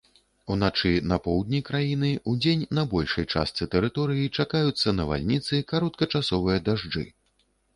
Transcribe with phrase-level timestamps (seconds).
[0.53, 7.05] Уначы на поўдні краіны, удзень на большай частцы тэрыторыі чакаюцца навальніцы, кароткачасовыя дажджы.